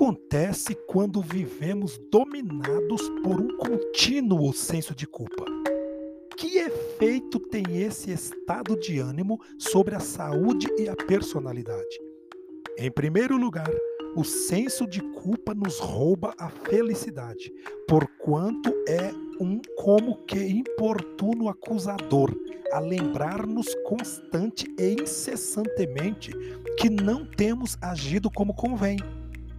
[0.00, 5.44] acontece quando vivemos dominados por um contínuo senso de culpa?
[6.38, 12.00] Que efeito tem esse estado de ânimo sobre a saúde e a personalidade?
[12.78, 13.70] Em primeiro lugar,
[14.16, 17.52] o senso de culpa nos rouba a felicidade,
[17.86, 22.34] porquanto é um como que importuno acusador,
[22.72, 26.32] a lembrar-nos constante e incessantemente
[26.78, 28.96] que não temos agido como convém.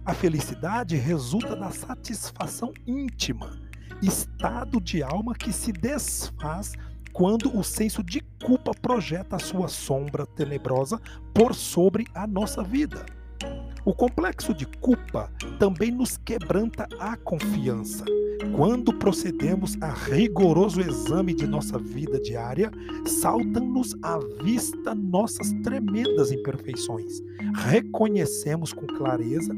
[0.04, 3.56] A felicidade resulta da satisfação íntima,
[4.02, 6.72] estado de alma que se desfaz
[7.12, 11.00] quando o senso de culpa projeta a sua sombra tenebrosa
[11.32, 13.06] por sobre a nossa vida.
[13.84, 18.04] O complexo de culpa também nos quebranta a confiança.
[18.54, 22.70] Quando procedemos a rigoroso exame de nossa vida diária,
[23.06, 27.20] saltam-nos à vista nossas tremendas imperfeições.
[27.54, 29.54] Reconhecemos com clareza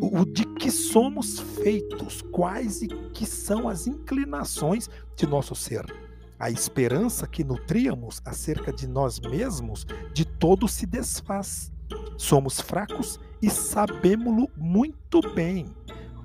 [0.00, 5.84] o, o de que somos feitos, quais e que são as inclinações de nosso ser.
[6.38, 11.72] A esperança que nutríamos acerca de nós mesmos de todo se desfaz
[12.16, 15.66] Somos fracos e sabemos-lo muito bem.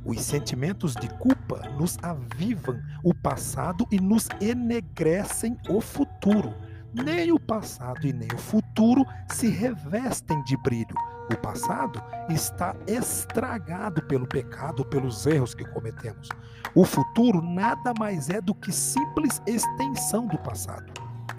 [0.05, 6.53] Os sentimentos de culpa nos avivam o passado e nos enegrecem o futuro.
[6.93, 10.95] Nem o passado e nem o futuro se revestem de brilho.
[11.31, 16.29] O passado está estragado pelo pecado, pelos erros que cometemos.
[16.73, 20.91] O futuro nada mais é do que simples extensão do passado.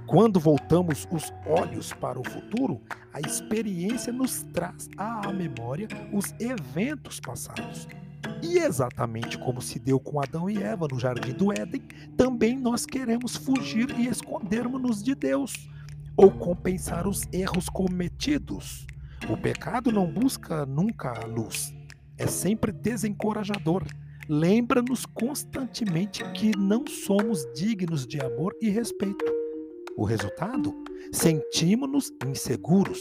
[0.07, 2.81] Quando voltamos os olhos para o futuro,
[3.13, 7.87] a experiência nos traz à memória os eventos passados.
[8.43, 11.83] E exatamente como se deu com Adão e Eva no jardim do Éden,
[12.17, 15.53] também nós queremos fugir e escondermos-nos de Deus,
[16.17, 18.87] ou compensar os erros cometidos.
[19.29, 21.75] O pecado não busca nunca a luz,
[22.17, 23.85] é sempre desencorajador.
[24.29, 29.25] Lembra-nos constantemente que não somos dignos de amor e respeito.
[29.97, 30.75] O resultado?
[31.11, 33.01] Sentimos-nos inseguros,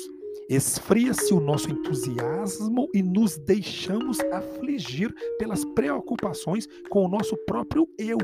[0.49, 8.17] esfria-se o nosso entusiasmo e nos deixamos afligir pelas preocupações com o nosso próprio eu,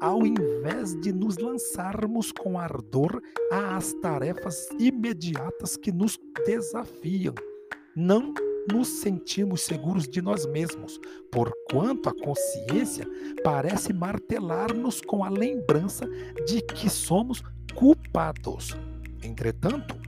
[0.00, 7.34] ao invés de nos lançarmos com ardor às tarefas imediatas que nos desafiam.
[7.96, 8.34] Não
[8.70, 10.98] nos sentimos seguros de nós mesmos,
[11.30, 13.06] porquanto a consciência
[13.42, 16.06] parece martelar-nos com a lembrança
[16.46, 17.42] de que somos
[17.74, 18.76] culpados.
[19.22, 20.03] Entretanto,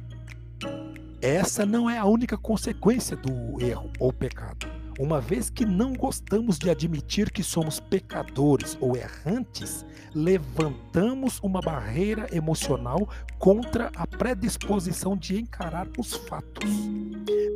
[1.27, 4.69] essa não é a única consequência do erro ou pecado.
[4.99, 9.85] Uma vez que não gostamos de admitir que somos pecadores ou errantes,
[10.15, 16.71] levantamos uma barreira emocional contra a predisposição de encarar os fatos,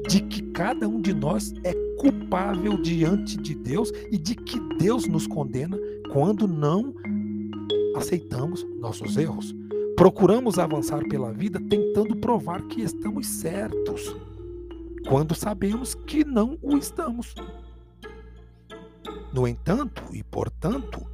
[0.08, 5.06] de que cada um de nós é culpável diante de Deus e de que Deus
[5.06, 5.78] nos condena
[6.12, 6.92] quando não
[7.96, 9.54] aceitamos nossos erros.
[9.96, 14.16] Procuramos avançar pela vida tentando provar que estamos certos,
[15.08, 17.34] quando sabemos que não o estamos.
[19.32, 21.04] No entanto, e portanto,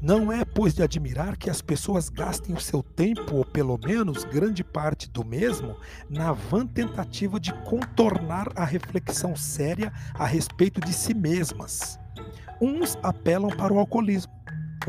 [0.00, 4.24] não é, pois, de admirar que as pessoas gastem o seu tempo, ou pelo menos
[4.24, 5.76] grande parte do mesmo,
[6.10, 12.00] na vã tentativa de contornar a reflexão séria a respeito de si mesmas.
[12.60, 14.32] Uns apelam para o alcoolismo,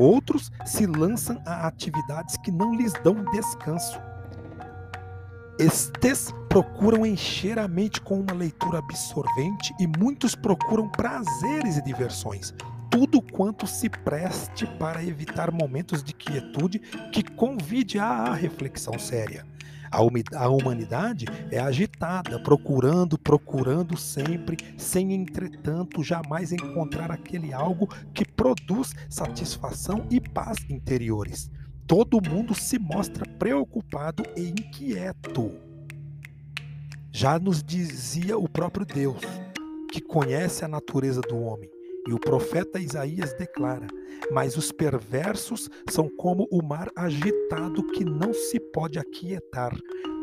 [0.00, 4.00] Outros se lançam a atividades que não lhes dão descanso.
[5.58, 12.52] Estes procuram encher a mente com uma leitura absorvente e muitos procuram prazeres e diversões,
[12.90, 16.80] tudo quanto se preste para evitar momentos de quietude
[17.12, 19.46] que convide à reflexão séria.
[19.92, 28.92] A humanidade é agitada, procurando, procurando sempre, sem entretanto jamais encontrar aquele algo que produz
[29.08, 31.48] satisfação e paz interiores.
[31.86, 35.52] Todo mundo se mostra preocupado e inquieto.
[37.12, 39.22] Já nos dizia o próprio Deus,
[39.92, 41.70] que conhece a natureza do homem.
[42.08, 43.86] E o profeta Isaías declara:
[44.32, 49.76] Mas os perversos são como o mar agitado que não se pode aquietar,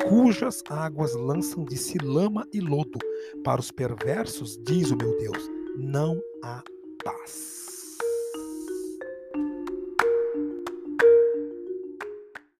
[0.10, 2.98] cujas águas lançam de si lama e lodo.
[3.44, 5.48] Para os perversos, diz o meu Deus,
[5.78, 6.64] não há
[7.04, 7.70] paz.